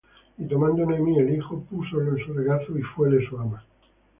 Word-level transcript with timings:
Y 0.39 0.45
tomando 0.47 0.83
Noemi 0.83 1.19
el 1.19 1.35
hijo, 1.35 1.59
púsolo 1.69 2.17
en 2.17 2.25
su 2.25 2.33
regazo, 2.33 2.75
y 2.75 2.81
fuéle 2.81 3.23
su 3.29 3.37
ama. 3.37 3.63